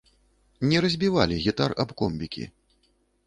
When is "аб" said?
1.85-1.93